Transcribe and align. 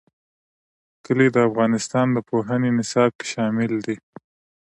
کلي 1.05 1.27
د 1.31 1.37
افغانستان 1.49 2.07
د 2.11 2.17
پوهنې 2.29 2.69
نصاب 2.77 3.11
کې 3.19 3.25
شامل 3.33 3.71
دي. 3.85 3.97